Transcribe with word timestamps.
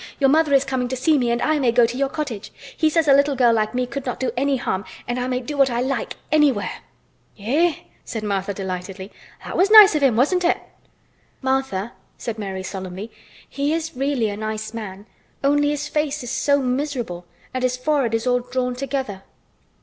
Your 0.19 0.31
mother 0.31 0.51
is 0.55 0.65
coming 0.65 0.87
to 0.87 0.95
see 0.95 1.15
me 1.19 1.29
and 1.29 1.39
I 1.43 1.59
may 1.59 1.71
go 1.71 1.85
to 1.85 1.95
your 1.95 2.09
cottage! 2.09 2.51
He 2.75 2.89
says 2.89 3.07
a 3.07 3.13
little 3.13 3.35
girl 3.35 3.53
like 3.53 3.75
me 3.75 3.85
could 3.85 4.03
not 4.03 4.19
do 4.19 4.31
any 4.35 4.57
harm 4.57 4.83
and 5.07 5.19
I 5.19 5.27
may 5.27 5.41
do 5.41 5.55
what 5.57 5.69
I 5.69 5.79
like—anywhere!" 5.81 6.73
"Eh!" 7.37 7.75
said 8.03 8.23
Martha 8.23 8.51
delightedly, 8.51 9.11
"that 9.45 9.55
was 9.55 9.69
nice 9.69 9.93
of 9.93 10.01
him 10.01 10.15
wasn't 10.15 10.43
it?" 10.43 10.57
"Martha," 11.43 11.93
said 12.17 12.39
Mary 12.39 12.63
solemnly, 12.63 13.11
"he 13.47 13.73
is 13.75 13.95
really 13.95 14.29
a 14.29 14.35
nice 14.37 14.73
man, 14.73 15.05
only 15.43 15.69
his 15.69 15.87
face 15.87 16.23
is 16.23 16.31
so 16.31 16.57
miserable 16.63 17.27
and 17.53 17.61
his 17.61 17.77
forehead 17.77 18.15
is 18.15 18.25
all 18.25 18.39
drawn 18.39 18.73
together." 18.75 19.21